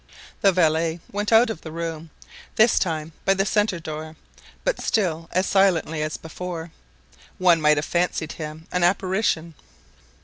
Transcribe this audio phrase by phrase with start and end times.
[0.41, 2.09] The valet went out of the room,
[2.55, 4.15] this time by the centre door,
[4.63, 6.71] but still as silently as before;
[7.37, 9.53] one might have fancied him an apparition.